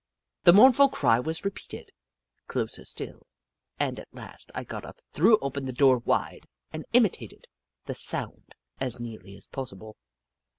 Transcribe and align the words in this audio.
The 0.45 0.53
mournful 0.53 0.89
cry 0.89 1.19
was 1.19 1.45
repeated, 1.45 1.91
closer 2.47 2.85
still, 2.85 3.27
and 3.79 3.99
at 3.99 4.07
last 4.11 4.49
I 4.55 4.63
got 4.63 4.83
up, 4.83 4.99
threw 5.11 5.37
open 5.43 5.65
the 5.65 5.71
door 5.71 5.99
wide, 5.99 6.47
and 6.71 6.85
imitated 6.93 7.47
the 7.85 7.93
sound 7.93 8.55
as 8.79 8.99
nearly 8.99 9.35
as 9.37 9.45
possible. 9.45 9.97